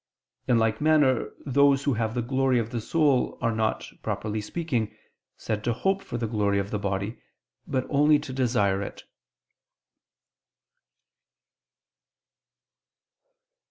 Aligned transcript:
In 0.47 0.57
like 0.57 0.81
manner 0.81 1.29
those 1.45 1.83
who 1.83 1.93
have 1.93 2.15
the 2.15 2.23
glory 2.23 2.57
of 2.57 2.71
the 2.71 2.81
soul 2.81 3.37
are 3.39 3.51
not, 3.51 3.87
properly 4.01 4.41
speaking, 4.41 4.97
said 5.37 5.63
to 5.63 5.73
hope 5.73 6.01
for 6.01 6.17
the 6.17 6.25
glory 6.25 6.57
of 6.57 6.71
the 6.71 6.79
body, 6.79 7.21
but 7.67 7.85
only 7.87 8.17
to 8.17 8.33
desire 8.33 8.81
it. 8.81 9.03